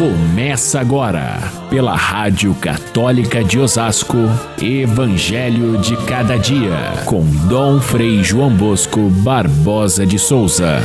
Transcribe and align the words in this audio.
Começa 0.00 0.80
agora, 0.80 1.36
pela 1.68 1.94
Rádio 1.94 2.54
Católica 2.54 3.44
de 3.44 3.58
Osasco, 3.58 4.16
Evangelho 4.58 5.76
de 5.76 5.94
Cada 6.06 6.38
Dia, 6.38 7.04
com 7.06 7.20
Dom 7.46 7.78
Frei 7.82 8.24
João 8.24 8.48
Bosco 8.56 9.10
Barbosa 9.22 10.06
de 10.06 10.18
Souza. 10.18 10.78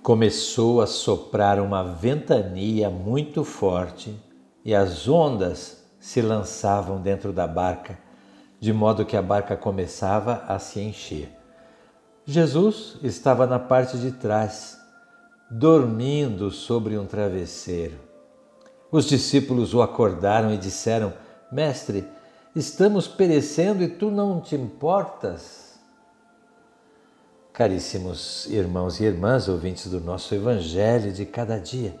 Começou 0.00 0.80
a 0.80 0.86
soprar 0.86 1.58
uma 1.58 1.82
ventania 1.82 2.88
muito 2.88 3.42
forte 3.42 4.16
e 4.64 4.72
as 4.72 5.08
ondas 5.08 5.84
se 5.98 6.22
lançavam 6.22 7.02
dentro 7.02 7.32
da 7.32 7.48
barca 7.48 8.11
de 8.62 8.72
modo 8.72 9.04
que 9.04 9.16
a 9.16 9.20
barca 9.20 9.56
começava 9.56 10.44
a 10.46 10.56
se 10.56 10.78
encher. 10.78 11.28
Jesus 12.24 12.96
estava 13.02 13.44
na 13.44 13.58
parte 13.58 13.98
de 13.98 14.12
trás, 14.12 14.78
dormindo 15.50 16.48
sobre 16.48 16.96
um 16.96 17.04
travesseiro. 17.04 17.98
Os 18.88 19.06
discípulos 19.06 19.74
o 19.74 19.82
acordaram 19.82 20.54
e 20.54 20.56
disseram: 20.56 21.12
Mestre, 21.50 22.06
estamos 22.54 23.08
perecendo 23.08 23.82
e 23.82 23.88
tu 23.88 24.12
não 24.12 24.40
te 24.40 24.54
importas? 24.54 25.80
Caríssimos 27.52 28.46
irmãos 28.46 29.00
e 29.00 29.04
irmãs, 29.04 29.48
ouvintes 29.48 29.88
do 29.88 30.00
nosso 30.00 30.36
Evangelho 30.36 31.12
de 31.12 31.26
cada 31.26 31.58
dia, 31.58 31.98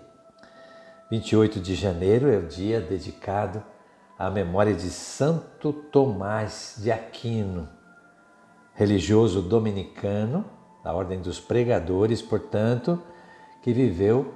28 1.10 1.58
de 1.58 1.74
janeiro 1.74 2.30
é 2.30 2.36
o 2.36 2.46
dia 2.46 2.80
dedicado 2.80 3.64
a 4.22 4.30
memória 4.30 4.72
de 4.72 4.88
Santo 4.88 5.72
Tomás 5.72 6.76
de 6.78 6.92
Aquino, 6.92 7.68
religioso 8.72 9.42
dominicano, 9.42 10.44
da 10.84 10.92
Ordem 10.94 11.20
dos 11.20 11.40
Pregadores, 11.40 12.22
portanto, 12.22 13.02
que 13.60 13.72
viveu 13.72 14.32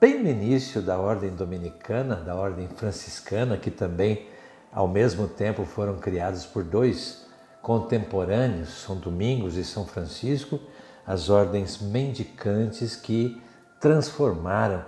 bem 0.00 0.22
no 0.22 0.30
início 0.30 0.80
da 0.80 0.98
Ordem 0.98 1.34
Dominicana, 1.36 2.16
da 2.16 2.34
Ordem 2.34 2.66
Franciscana, 2.68 3.58
que 3.58 3.70
também, 3.70 4.26
ao 4.72 4.88
mesmo 4.88 5.28
tempo, 5.28 5.66
foram 5.66 5.98
criados 5.98 6.46
por 6.46 6.64
dois 6.64 7.26
contemporâneos, 7.60 8.70
São 8.70 8.96
Domingos 8.96 9.58
e 9.58 9.64
São 9.64 9.84
Francisco, 9.84 10.58
as 11.06 11.28
ordens 11.28 11.78
mendicantes 11.78 12.96
que 12.96 13.38
transformaram 13.78 14.82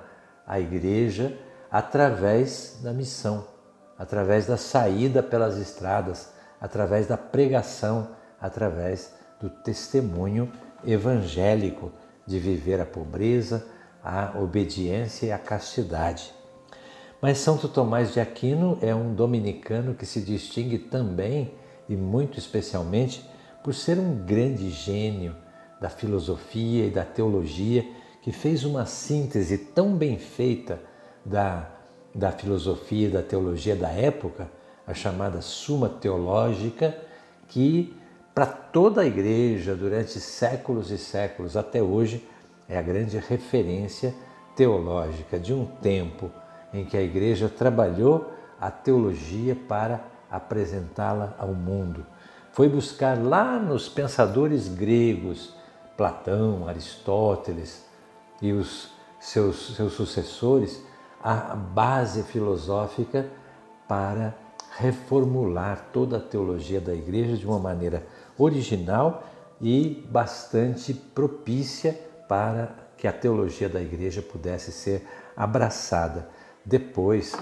a 0.47 0.59
Igreja 0.59 1.39
através 1.71 2.81
da 2.83 2.95
missão 2.95 3.52
através 4.03 4.47
da 4.47 4.57
saída 4.57 5.23
pelas 5.23 5.57
estradas, 5.59 6.33
através 6.61 7.07
da 7.07 7.17
pregação, 7.17 8.09
através 8.41 9.15
do 9.41 9.49
testemunho 9.49 10.51
evangélico 10.85 11.93
de 12.27 12.37
viver 12.41 12.81
a 12.81 12.85
pobreza, 12.85 13.65
a 14.03 14.33
obediência 14.41 15.27
e 15.27 15.31
a 15.31 15.39
castidade. 15.39 16.35
Mas 17.21 17.39
Santo 17.39 17.69
Tomás 17.69 18.13
de 18.13 18.19
Aquino 18.19 18.77
é 18.83 18.93
um 18.93 19.15
dominicano 19.15 19.95
que 19.95 20.05
se 20.05 20.21
distingue 20.21 20.79
também 20.79 21.55
e 21.89 21.95
muito 21.95 22.41
especialmente 22.41 23.25
por 23.63 23.73
ser 23.73 24.01
um 24.01 24.17
grande 24.27 24.69
gênio 24.69 25.37
da 25.81 25.89
filosofia 25.89 26.87
e 26.87 26.91
da 26.91 27.05
teologia 27.05 27.87
que 28.21 28.33
fez 28.33 28.65
uma 28.65 28.85
síntese 28.85 29.59
tão 29.59 29.95
bem 29.95 30.19
feita 30.19 30.81
da 31.25 31.82
da 32.15 32.31
filosofia 32.31 33.09
e 33.09 33.11
da 33.11 33.23
teologia 33.23 33.75
da 33.75 33.89
época, 33.89 34.49
a 34.87 34.95
chamada 34.95 35.41
Suma 35.41 35.89
Teológica, 35.89 36.97
que 37.49 37.97
para 38.35 38.47
toda 38.47 39.03
a 39.03 39.07
igreja 39.07 39.75
durante 39.75 40.19
séculos 40.19 40.91
e 40.91 40.99
séculos 40.99 41.57
até 41.57 41.83
hoje 41.83 42.27
é 42.69 42.79
a 42.79 42.83
grande 42.83 43.19
referência 43.19 44.15
teológica 44.57 45.39
de 45.39 45.53
um 45.53 45.67
tempo 45.67 46.31
em 46.73 46.85
que 46.85 46.97
a 46.97 47.03
igreja 47.03 47.49
trabalhou 47.49 48.33
a 48.61 48.71
teologia 48.71 49.57
para 49.69 50.05
apresentá-la 50.31 51.35
ao 51.39 51.49
mundo. 51.49 52.07
Foi 52.53 52.69
buscar 52.69 53.19
lá 53.19 53.59
nos 53.59 53.89
pensadores 53.89 54.69
gregos, 54.69 55.55
Platão, 55.97 56.67
Aristóteles 56.67 57.85
e 58.41 58.53
os 58.53 58.91
seus, 59.21 59.77
seus 59.77 59.93
sucessores, 59.93 60.83
a 61.23 61.55
base 61.55 62.23
filosófica 62.25 63.29
para 63.87 64.35
reformular 64.77 65.89
toda 65.93 66.17
a 66.17 66.21
teologia 66.21 66.81
da 66.81 66.95
igreja 66.95 67.37
de 67.37 67.47
uma 67.47 67.59
maneira 67.59 68.07
original 68.39 69.25
e 69.61 70.07
bastante 70.11 70.93
propícia 70.93 71.99
para 72.29 72.75
que 72.97 73.07
a 73.07 73.13
teologia 73.13 73.69
da 73.69 73.81
igreja 73.81 74.23
pudesse 74.23 74.73
ser 74.73 75.07
abraçada 75.37 76.29
depois, 76.65 77.37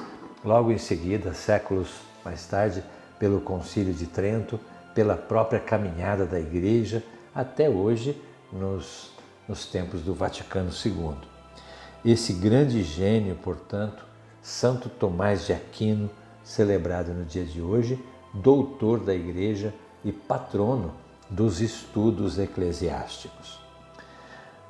logo 0.45 0.73
em 0.73 0.79
seguida, 0.79 1.35
séculos 1.35 2.01
mais 2.25 2.47
tarde, 2.47 2.83
pelo 3.19 3.41
Concílio 3.41 3.93
de 3.93 4.07
Trento, 4.07 4.59
pela 4.95 5.17
própria 5.17 5.61
caminhada 5.61 6.25
da 6.25 6.41
igreja, 6.41 7.05
até 7.35 7.69
hoje, 7.69 8.21
nos, 8.53 9.13
nos 9.47 9.67
tempos 9.67 10.01
do 10.01 10.15
Vaticano 10.15 10.71
II. 10.71 11.30
Esse 12.05 12.33
grande 12.33 12.83
gênio, 12.83 13.37
portanto, 13.37 14.07
Santo 14.41 14.89
Tomás 14.89 15.45
de 15.45 15.53
Aquino, 15.53 16.09
celebrado 16.43 17.13
no 17.13 17.25
dia 17.25 17.45
de 17.45 17.61
hoje, 17.61 18.03
doutor 18.33 19.01
da 19.01 19.15
Igreja 19.15 19.75
e 20.03 20.11
patrono 20.11 20.95
dos 21.29 21.61
estudos 21.61 22.39
eclesiásticos. 22.39 23.61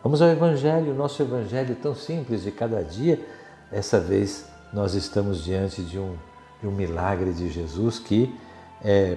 Vamos 0.02 0.20
ao 0.20 0.28
Evangelho, 0.28 0.92
nosso 0.92 1.22
Evangelho 1.22 1.76
tão 1.76 1.94
simples 1.94 2.42
de 2.42 2.50
cada 2.50 2.82
dia. 2.82 3.24
Essa 3.70 4.00
vez 4.00 4.46
nós 4.72 4.94
estamos 4.94 5.44
diante 5.44 5.82
de 5.82 6.00
um, 6.00 6.16
de 6.60 6.66
um 6.66 6.72
milagre 6.72 7.32
de 7.32 7.48
Jesus 7.48 8.00
que 8.00 8.34
é, 8.82 9.16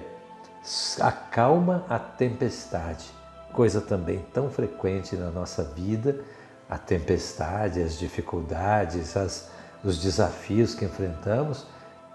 acalma 1.00 1.84
a 1.88 1.98
tempestade, 1.98 3.06
coisa 3.52 3.80
também 3.80 4.24
tão 4.32 4.48
frequente 4.50 5.16
na 5.16 5.30
nossa 5.30 5.64
vida 5.64 6.20
a 6.68 6.78
tempestade, 6.78 7.82
as 7.82 7.98
dificuldades, 7.98 9.16
as, 9.16 9.50
os 9.82 10.00
desafios 10.00 10.74
que 10.74 10.84
enfrentamos 10.84 11.66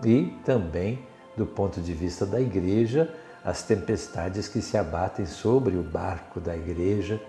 e 0.04 0.38
também, 0.46 1.06
do 1.38 1.46
ponto 1.46 1.82
de 1.82 1.94
vista 1.94 2.26
da 2.26 2.40
igreja, 2.40 3.14
as 3.44 3.64
tempestades 3.64 4.48
que 4.48 4.62
se 4.62 4.78
abatem 4.78 5.26
sobre 5.26 5.78
o 5.78 5.84
barco 5.84 6.40
da 6.40 6.56
igreja 6.56 7.22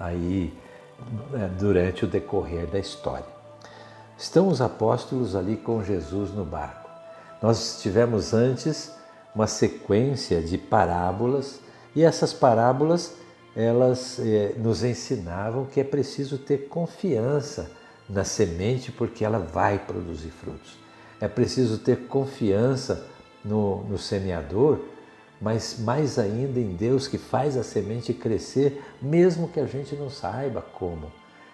aí 0.00 0.52
é, 1.34 1.48
durante 1.58 2.04
o 2.04 2.08
decorrer 2.08 2.66
da 2.66 2.78
história. 2.78 3.26
Estão 4.18 4.48
os 4.48 4.60
apóstolos 4.60 5.34
ali 5.34 5.56
com 5.56 5.82
Jesus 5.82 6.32
no 6.32 6.44
barco. 6.44 6.90
Nós 7.40 7.80
tivemos 7.80 8.32
antes 8.32 8.92
uma 9.34 9.46
sequência 9.46 10.40
de 10.42 10.58
parábolas 10.58 11.60
e 11.94 12.04
essas 12.04 12.32
parábolas 12.32 13.14
elas 13.54 14.18
eh, 14.18 14.54
nos 14.56 14.82
ensinavam 14.82 15.66
que 15.66 15.80
é 15.80 15.84
preciso 15.84 16.38
ter 16.38 16.68
confiança 16.68 17.70
na 18.08 18.24
semente 18.24 18.90
porque 18.90 19.24
ela 19.24 19.38
vai 19.38 19.78
produzir 19.78 20.30
frutos. 20.30 20.76
É 21.20 21.28
preciso 21.28 21.78
ter 21.78 22.06
confiança 22.06 23.06
no, 23.44 23.84
no 23.84 23.98
semeador, 23.98 24.80
mas 25.40 25.78
mais 25.80 26.18
ainda 26.18 26.58
em 26.58 26.74
Deus 26.74 27.06
que 27.06 27.18
faz 27.18 27.56
a 27.56 27.62
semente 27.62 28.12
crescer, 28.12 28.82
mesmo 29.00 29.48
que 29.48 29.60
a 29.60 29.66
gente 29.66 29.94
não 29.94 30.08
saiba 30.08 30.62
como. 30.62 31.12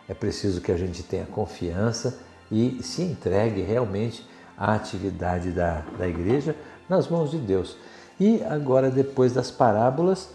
É 0.09 0.15
preciso 0.15 0.61
que 0.61 0.73
a 0.73 0.77
gente 0.77 1.03
tenha 1.03 1.27
confiança 1.27 2.19
e 2.51 2.83
se 2.83 3.03
entregue 3.03 3.61
realmente 3.63 4.27
à 4.57 4.75
atividade 4.75 5.51
da, 5.51 5.85
da 5.99 6.09
igreja 6.09 6.57
nas 6.89 7.09
mãos 7.09 7.31
de 7.31 7.39
Deus. 7.39 7.77
E 8.19 8.43
agora, 8.45 8.91
depois 8.91 9.33
das 9.33 9.51
parábolas, 9.51 10.31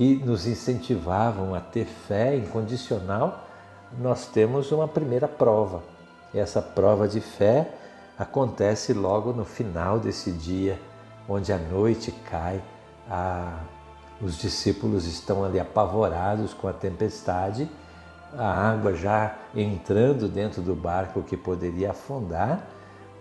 que 0.00 0.14
nos 0.24 0.46
incentivavam 0.46 1.54
a 1.54 1.60
ter 1.60 1.84
fé 1.84 2.34
incondicional, 2.34 3.44
nós 3.98 4.24
temos 4.24 4.72
uma 4.72 4.88
primeira 4.88 5.28
prova. 5.28 5.82
E 6.32 6.38
essa 6.38 6.62
prova 6.62 7.06
de 7.06 7.20
fé 7.20 7.70
acontece 8.18 8.94
logo 8.94 9.30
no 9.34 9.44
final 9.44 9.98
desse 9.98 10.32
dia, 10.32 10.80
onde 11.28 11.52
a 11.52 11.58
noite 11.58 12.12
cai, 12.30 12.62
a... 13.10 13.60
os 14.22 14.38
discípulos 14.38 15.04
estão 15.04 15.44
ali 15.44 15.60
apavorados 15.60 16.54
com 16.54 16.66
a 16.66 16.72
tempestade, 16.72 17.70
a 18.38 18.70
água 18.70 18.94
já 18.94 19.36
entrando 19.54 20.28
dentro 20.28 20.62
do 20.62 20.74
barco 20.74 21.22
que 21.22 21.36
poderia 21.36 21.90
afundar 21.90 22.66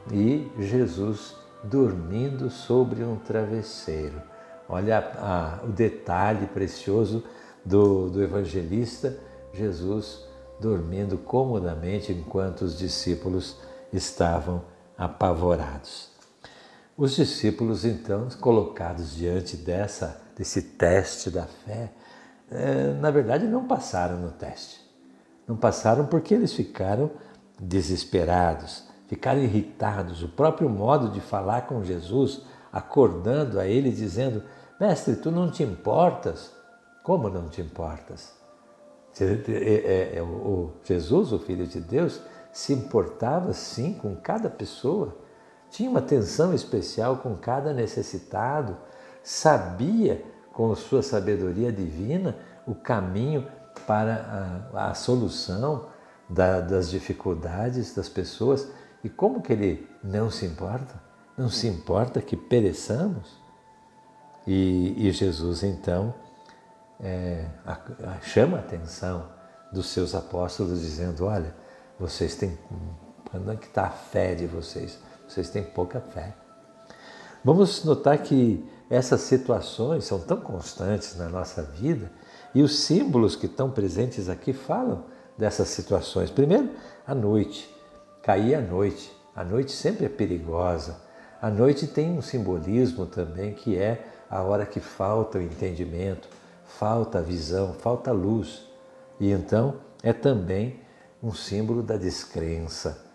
e 0.09 0.49
Jesus 0.57 1.35
dormindo 1.61 2.49
sobre 2.49 3.03
um 3.03 3.17
travesseiro. 3.17 4.21
Olha 4.69 4.99
a, 4.99 5.65
o 5.65 5.67
detalhe 5.67 6.45
precioso 6.45 7.23
do, 7.65 8.09
do 8.09 8.21
evangelista, 8.21 9.17
Jesus 9.51 10.29
dormindo 10.59 11.17
comodamente 11.17 12.11
enquanto 12.11 12.61
os 12.61 12.77
discípulos 12.77 13.57
estavam 13.91 14.61
apavorados. 14.97 16.09
Os 16.97 17.15
discípulos, 17.15 17.85
então, 17.85 18.27
colocados 18.41 19.15
diante 19.15 19.55
dessa, 19.55 20.21
desse 20.35 20.61
teste 20.61 21.31
da 21.31 21.45
fé, 21.45 21.91
eh, 22.51 22.93
na 22.99 23.09
verdade 23.09 23.47
não 23.47 23.65
passaram 23.65 24.17
no 24.17 24.31
teste. 24.31 24.81
Não 25.47 25.55
passaram 25.55 26.05
porque 26.05 26.33
eles 26.33 26.53
ficaram 26.53 27.09
desesperados, 27.57 28.83
ficaram 29.07 29.41
irritados. 29.41 30.21
O 30.21 30.27
próprio 30.27 30.69
modo 30.69 31.09
de 31.09 31.21
falar 31.21 31.61
com 31.61 31.83
Jesus, 31.83 32.43
acordando 32.71 33.59
a 33.59 33.65
ele, 33.65 33.91
dizendo: 33.91 34.43
Mestre, 34.79 35.15
tu 35.15 35.31
não 35.31 35.49
te 35.49 35.63
importas? 35.63 36.51
Como 37.03 37.29
não 37.29 37.47
te 37.49 37.61
importas? 37.61 38.33
É, 39.19 40.17
é, 40.17 40.21
o 40.21 40.71
Jesus, 40.83 41.33
o 41.33 41.39
Filho 41.39 41.65
de 41.65 41.79
Deus, 41.79 42.21
se 42.51 42.73
importava 42.73 43.53
sim 43.53 43.93
com 43.93 44.15
cada 44.15 44.49
pessoa 44.49 45.15
tinha 45.69 45.89
uma 45.89 45.99
atenção 45.99 46.53
especial 46.53 47.17
com 47.17 47.35
cada 47.35 47.73
necessitado, 47.73 48.77
sabia, 49.23 50.23
com 50.51 50.73
sua 50.75 51.01
sabedoria 51.01 51.71
divina, 51.71 52.35
o 52.65 52.73
caminho 52.75 53.47
para 53.87 54.65
a, 54.73 54.89
a 54.89 54.93
solução 54.93 55.87
da, 56.27 56.59
das 56.59 56.89
dificuldades 56.89 57.95
das 57.95 58.09
pessoas. 58.09 58.67
E 59.03 59.09
como 59.09 59.41
que 59.41 59.53
ele 59.53 59.87
não 60.03 60.29
se 60.29 60.45
importa? 60.45 61.08
Não 61.39 61.49
se 61.49 61.69
importa 61.69 62.21
que 62.21 62.35
pereçamos? 62.35 63.39
E, 64.45 65.07
e 65.07 65.09
Jesus 65.11 65.63
então 65.63 66.13
é, 66.99 67.45
a, 67.65 67.79
a, 68.11 68.21
chama 68.21 68.57
a 68.57 68.59
atenção 68.59 69.25
dos 69.71 69.87
seus 69.87 70.13
apóstolos, 70.13 70.81
dizendo: 70.81 71.25
Olha, 71.25 71.55
vocês 71.97 72.35
têm. 72.35 72.59
Onde 73.33 73.51
é 73.51 73.55
que 73.55 73.67
está 73.67 73.85
a 73.85 73.89
fé 73.89 74.35
de 74.35 74.47
vocês? 74.47 74.99
vocês 75.25 75.49
têm 75.49 75.63
pouca 75.63 76.01
fé. 76.01 76.35
Vamos 77.45 77.85
notar 77.85 78.17
que 78.17 78.67
essas 78.89 79.21
situações 79.21 80.03
são 80.03 80.19
tão 80.19 80.41
constantes 80.41 81.15
na 81.15 81.29
nossa 81.29 81.63
vida 81.63 82.11
e 82.53 82.61
os 82.61 82.79
símbolos 82.79 83.37
que 83.37 83.45
estão 83.45 83.71
presentes 83.71 84.27
aqui 84.27 84.51
falam 84.51 85.05
dessas 85.37 85.69
situações. 85.69 86.29
Primeiro, 86.29 86.69
a 87.07 87.15
noite. 87.15 87.73
Cair 88.23 88.55
à 88.55 88.61
noite. 88.61 89.09
A 89.33 89.45
noite 89.45 89.71
sempre 89.71 90.05
é 90.05 90.09
perigosa. 90.09 91.07
A 91.41 91.49
noite 91.49 91.87
tem 91.87 92.17
um 92.17 92.21
simbolismo 92.21 93.05
também 93.05 93.53
que 93.53 93.77
é 93.77 94.05
a 94.29 94.41
hora 94.41 94.65
que 94.65 94.79
falta 94.79 95.37
o 95.37 95.41
entendimento, 95.41 96.27
falta 96.65 97.19
a 97.19 97.21
visão, 97.21 97.73
falta 97.73 98.11
a 98.11 98.13
luz. 98.13 98.65
E 99.19 99.31
então 99.31 99.75
é 100.03 100.11
também 100.11 100.81
um 101.23 101.33
símbolo 101.33 101.81
da 101.81 101.95
descrença 101.95 103.05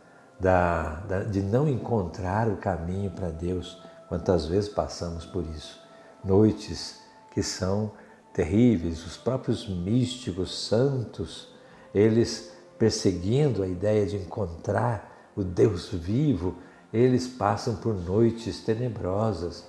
da, 0.40 0.96
da, 1.06 1.22
de 1.24 1.40
não 1.42 1.68
encontrar 1.68 2.48
o 2.48 2.56
caminho 2.56 3.10
para 3.10 3.30
Deus. 3.30 3.82
Quantas 4.08 4.46
vezes 4.46 4.68
passamos 4.68 5.24
por 5.26 5.44
isso? 5.46 5.80
Noites 6.24 7.00
que 7.30 7.42
são 7.42 7.92
terríveis, 8.32 9.04
os 9.06 9.16
próprios 9.16 9.68
místicos 9.68 10.66
santos, 10.66 11.48
eles 11.94 12.52
perseguindo 12.78 13.62
a 13.62 13.68
ideia 13.68 14.06
de 14.06 14.16
encontrar 14.16 15.30
o 15.36 15.42
Deus 15.42 15.90
vivo, 15.90 16.56
eles 16.94 17.26
passam 17.26 17.74
por 17.74 17.92
noites 17.92 18.60
tenebrosas. 18.60 19.68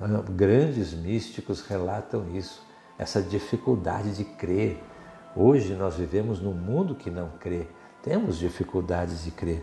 Ah, 0.00 0.06
grandes 0.30 0.94
místicos 0.94 1.60
relatam 1.60 2.34
isso, 2.34 2.66
essa 2.98 3.20
dificuldade 3.20 4.16
de 4.16 4.24
crer. 4.24 4.82
Hoje 5.36 5.74
nós 5.74 5.96
vivemos 5.96 6.40
num 6.40 6.54
mundo 6.54 6.94
que 6.94 7.10
não 7.10 7.28
crê, 7.38 7.68
temos 8.02 8.38
dificuldades 8.38 9.22
de 9.22 9.30
crer. 9.30 9.62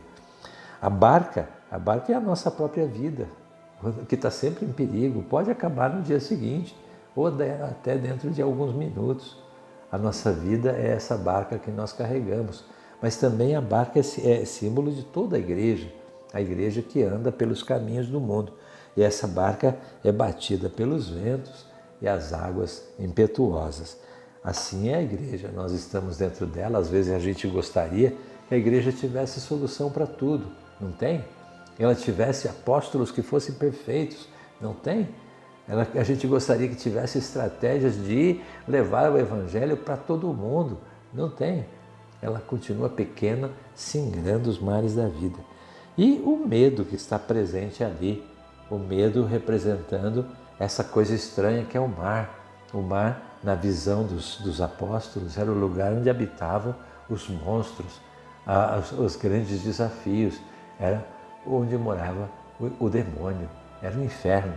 A 0.79 0.89
barca, 0.89 1.49
a 1.71 1.79
barca 1.79 2.13
é 2.13 2.15
a 2.15 2.19
nossa 2.19 2.51
própria 2.51 2.85
vida, 2.85 3.27
que 4.07 4.13
está 4.13 4.29
sempre 4.29 4.63
em 4.63 4.71
perigo, 4.71 5.23
pode 5.23 5.49
acabar 5.49 5.91
no 5.91 6.03
dia 6.03 6.19
seguinte 6.19 6.77
ou 7.15 7.25
até 7.27 7.97
dentro 7.97 8.29
de 8.29 8.39
alguns 8.39 8.73
minutos. 8.75 9.35
A 9.91 9.97
nossa 9.97 10.31
vida 10.31 10.71
é 10.73 10.89
essa 10.91 11.17
barca 11.17 11.57
que 11.57 11.71
nós 11.71 11.91
carregamos, 11.91 12.63
mas 13.01 13.15
também 13.17 13.55
a 13.55 13.61
barca 13.61 13.99
é, 13.99 14.31
é 14.31 14.45
símbolo 14.45 14.91
de 14.91 15.03
toda 15.03 15.37
a 15.37 15.39
igreja, 15.39 15.91
a 16.37 16.41
igreja 16.41 16.83
que 16.83 17.01
anda 17.01 17.31
pelos 17.31 17.63
caminhos 17.63 18.07
do 18.07 18.19
mundo. 18.19 18.53
E 18.95 19.01
essa 19.01 19.27
barca 19.27 19.77
é 20.03 20.11
batida 20.11 20.69
pelos 20.69 21.09
ventos 21.09 21.65
e 21.99 22.07
as 22.07 22.31
águas 22.31 22.83
impetuosas. 22.99 23.97
Assim 24.43 24.89
é 24.89 24.95
a 24.95 25.01
igreja, 25.01 25.51
nós 25.53 25.71
estamos 25.71 26.17
dentro 26.17 26.45
dela, 26.45 26.79
às 26.79 26.89
vezes 26.89 27.11
a 27.11 27.19
gente 27.19 27.47
gostaria 27.47 28.15
que 28.47 28.55
a 28.55 28.57
igreja 28.57 28.91
tivesse 28.91 29.41
solução 29.41 29.89
para 29.89 30.05
tudo, 30.05 30.47
não 30.79 30.91
tem? 30.91 31.25
Ela 31.77 31.95
tivesse 31.95 32.47
apóstolos 32.47 33.11
que 33.11 33.21
fossem 33.21 33.55
perfeitos, 33.55 34.29
não 34.61 34.73
tem? 34.73 35.09
Ela, 35.67 35.87
a 35.95 36.03
gente 36.03 36.25
gostaria 36.27 36.67
que 36.67 36.75
tivesse 36.75 37.17
estratégias 37.17 37.95
de 37.95 38.39
levar 38.67 39.11
o 39.11 39.17
evangelho 39.17 39.75
para 39.75 39.97
todo 39.97 40.31
mundo, 40.33 40.77
não 41.13 41.29
tem? 41.29 41.65
Ela 42.21 42.39
continua 42.39 42.89
pequena, 42.89 43.51
singrando 43.75 44.49
os 44.49 44.59
mares 44.59 44.95
da 44.95 45.07
vida. 45.07 45.37
E 45.97 46.21
o 46.23 46.37
medo 46.37 46.85
que 46.85 46.95
está 46.95 47.17
presente 47.17 47.83
ali, 47.83 48.23
o 48.69 48.77
medo 48.77 49.25
representando 49.25 50.25
essa 50.59 50.83
coisa 50.83 51.15
estranha 51.15 51.65
que 51.65 51.75
é 51.75 51.79
o 51.79 51.87
mar. 51.87 52.37
O 52.73 52.81
mar, 52.81 53.39
na 53.43 53.55
visão 53.55 54.03
dos, 54.05 54.37
dos 54.37 54.61
apóstolos, 54.61 55.37
era 55.37 55.51
o 55.51 55.57
lugar 55.57 55.93
onde 55.93 56.09
habitavam 56.09 56.75
os 57.09 57.27
monstros, 57.29 57.99
os 58.97 59.15
grandes 59.15 59.61
desafios, 59.61 60.39
era 60.79 61.03
onde 61.45 61.77
morava 61.77 62.29
o 62.79 62.89
demônio, 62.89 63.49
era 63.81 63.97
o 63.97 64.03
inferno. 64.03 64.53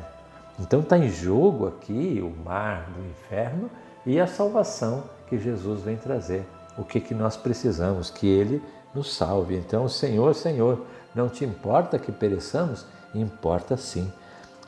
Então 0.59 0.81
está 0.81 0.99
em 0.99 1.09
jogo 1.09 1.69
aqui 1.69 2.21
o 2.23 2.45
mar 2.45 2.91
do 2.91 3.01
inferno 3.09 3.71
e 4.05 4.21
a 4.21 4.27
salvação 4.27 5.05
que 5.29 5.39
Jesus 5.39 5.83
vem 5.83 5.97
trazer. 5.97 6.45
O 6.81 6.85
que, 6.85 6.99
que 6.99 7.13
nós 7.13 7.37
precisamos? 7.37 8.09
Que 8.09 8.27
Ele 8.27 8.63
nos 8.95 9.15
salve. 9.15 9.55
Então, 9.55 9.87
Senhor, 9.87 10.35
Senhor, 10.35 10.87
não 11.15 11.29
te 11.29 11.45
importa 11.45 11.99
que 11.99 12.11
pereçamos? 12.11 12.87
Importa 13.15 13.77
sim. 13.77 14.11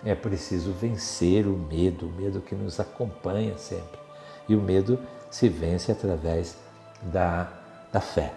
É 0.04 0.14
preciso 0.14 0.72
vencer 0.72 1.46
o 1.46 1.56
medo, 1.56 2.06
o 2.06 2.12
medo 2.12 2.42
que 2.42 2.54
nos 2.54 2.78
acompanha 2.78 3.56
sempre. 3.56 3.98
E 4.46 4.54
o 4.54 4.60
medo 4.60 4.98
se 5.30 5.48
vence 5.48 5.90
através 5.90 6.58
da, 7.00 7.50
da 7.90 8.00
fé. 8.02 8.34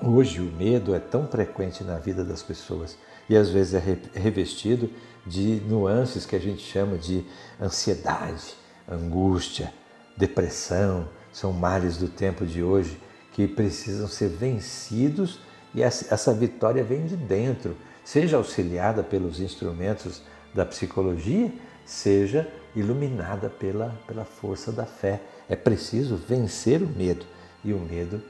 Hoje 0.00 0.40
o 0.40 0.44
medo 0.44 0.94
é 0.94 1.00
tão 1.00 1.26
frequente 1.26 1.82
na 1.82 1.96
vida 1.96 2.24
das 2.24 2.40
pessoas 2.40 2.96
e 3.28 3.36
às 3.36 3.48
vezes 3.48 3.74
é 3.74 4.18
revestido 4.18 4.88
de 5.26 5.60
nuances 5.66 6.24
que 6.24 6.36
a 6.36 6.40
gente 6.40 6.62
chama 6.62 6.96
de 6.96 7.24
ansiedade, 7.60 8.54
angústia, 8.88 9.72
depressão, 10.16 11.08
são 11.32 11.52
males 11.52 11.96
do 11.96 12.08
tempo 12.08 12.44
de 12.44 12.62
hoje 12.62 13.00
que 13.32 13.48
precisam 13.48 14.06
ser 14.06 14.28
vencidos 14.28 15.40
e 15.74 15.82
essa 15.82 16.34
vitória 16.34 16.84
vem 16.84 17.06
de 17.06 17.16
dentro, 17.16 17.74
seja 18.04 18.36
auxiliada 18.36 19.02
pelos 19.02 19.40
instrumentos 19.40 20.22
da 20.54 20.66
psicologia, 20.66 21.50
seja 21.84 22.46
iluminada 22.76 23.48
pela, 23.48 23.98
pela 24.06 24.24
força 24.24 24.70
da 24.70 24.84
fé. 24.84 25.22
É 25.48 25.56
preciso 25.56 26.16
vencer 26.16 26.82
o 26.82 26.88
medo 26.88 27.24
e 27.64 27.72
o 27.72 27.78
medo 27.78 28.22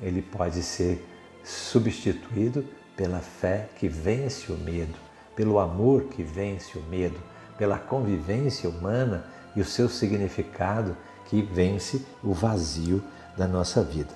ele 0.00 0.22
pode 0.22 0.62
ser 0.62 1.04
substituído 1.44 2.64
pela 2.96 3.20
fé 3.20 3.68
que 3.78 3.88
vence 3.88 4.50
o 4.50 4.56
medo, 4.56 4.94
pelo 5.34 5.58
amor 5.58 6.04
que 6.04 6.22
vence 6.22 6.78
o 6.78 6.82
medo, 6.82 7.18
pela 7.58 7.78
convivência 7.78 8.68
humana 8.68 9.26
e 9.54 9.60
o 9.60 9.64
seu 9.64 9.88
significado 9.88 10.96
que 11.26 11.42
vence 11.42 12.04
o 12.22 12.32
vazio 12.32 13.02
da 13.36 13.46
nossa 13.46 13.82
vida. 13.82 14.14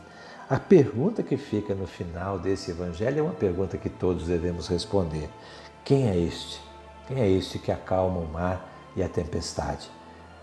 A 0.49 0.59
pergunta 0.59 1.23
que 1.23 1.37
fica 1.37 1.75
no 1.75 1.87
final 1.87 2.38
desse 2.38 2.73
evangelho 2.73 3.21
é 3.21 3.23
uma 3.23 3.33
pergunta 3.33 3.79
que 3.79 3.88
todos 3.88 4.26
devemos 4.26 4.67
responder: 4.67 5.31
quem 5.85 6.09
é 6.09 6.17
este? 6.17 6.61
Quem 7.07 7.21
é 7.21 7.29
este 7.29 7.59
que 7.59 7.71
acalma 7.71 8.19
o 8.19 8.26
mar 8.26 8.69
e 8.97 9.02
a 9.02 9.09
tempestade? 9.09 9.90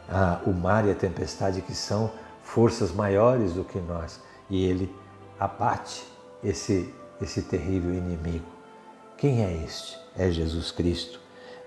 Ah, 0.09 0.41
o 0.45 0.51
mar 0.51 0.87
e 0.87 0.91
a 0.91 0.95
tempestade 0.95 1.61
que 1.61 1.75
são 1.75 2.09
forças 2.41 2.93
maiores 2.93 3.53
do 3.53 3.65
que 3.65 3.79
nós 3.79 4.21
e 4.49 4.63
ele 4.63 4.93
abate 5.37 6.05
esse, 6.43 6.93
esse 7.21 7.41
terrível 7.41 7.93
inimigo. 7.93 8.45
Quem 9.17 9.43
é 9.43 9.63
este? 9.65 9.99
É 10.17 10.31
Jesus 10.31 10.71
Cristo. 10.71 11.19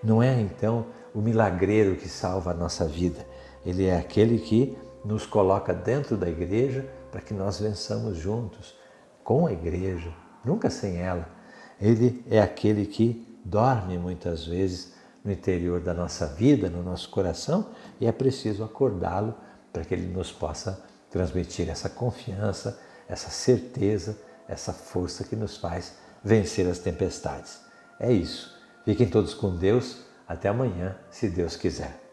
Não 0.03 0.23
é 0.23 0.41
então 0.41 0.87
o 1.15 1.21
milagreiro 1.21 1.97
que 1.97 2.09
salva 2.09 2.53
a 2.53 2.55
nossa 2.55 2.87
vida. 2.87 3.27
Ele 3.67 3.87
é 3.87 3.99
aquele 3.99 4.39
que 4.39 4.79
nos 5.05 5.27
coloca 5.27 5.73
dentro 5.73 6.17
da 6.17 6.29
igreja 6.29 6.89
para 7.11 7.21
que 7.21 7.35
nós 7.35 7.59
vençamos 7.61 8.17
juntos, 8.19 8.75
com 9.25 9.47
a 9.47 9.53
igreja, 9.53 10.13
nunca 10.45 10.71
sem 10.71 10.99
ela. 10.99 11.29
Ele 11.81 12.25
é 12.31 12.41
aquele 12.41 12.87
que 12.87 13.27
dorme 13.45 13.99
muitas 13.99 14.47
vezes 14.47 14.95
no 15.25 15.31
interior 15.31 15.81
da 15.81 15.95
nossa 15.95 16.27
vida, 16.27 16.69
no 16.69 16.83
nosso 16.83 17.11
coração, 17.11 17.71
e 18.01 18.07
é 18.07 18.13
preciso 18.13 18.65
acordá-lo 18.65 19.35
para 19.73 19.85
que 19.85 19.95
ele 19.95 20.13
nos 20.13 20.33
possa 20.33 20.83
transmitir 21.11 21.69
essa 21.69 21.89
confiança, 21.89 22.81
essa 23.09 23.31
certeza 23.31 24.17
essa 24.51 24.73
força 24.73 25.23
que 25.23 25.37
nos 25.37 25.57
faz 25.57 25.95
vencer 26.25 26.67
as 26.69 26.81
tempestades. 26.81 27.61
É 28.01 28.13
isso. 28.13 28.59
Fiquem 28.85 29.09
todos 29.09 29.33
com 29.33 29.57
Deus. 29.57 30.03
Até 30.27 30.49
amanhã, 30.49 30.97
se 31.11 31.29
Deus 31.29 31.57
quiser. 31.57 32.10